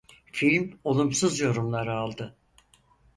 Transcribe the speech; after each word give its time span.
Film 0.33 0.79
olumsuz 0.83 1.39
yorumlar 1.39 1.87
aldı. 1.87 2.37